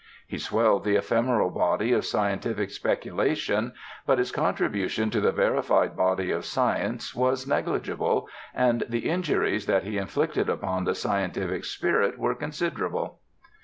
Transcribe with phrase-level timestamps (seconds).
[0.25, 3.73] He swelled the ephemeral body of scientific speculation;
[4.07, 9.83] but his contribution to the verified body of science was negligible, and the injuries that
[9.83, 13.19] he inflicted upon the scientific spirit were considerable.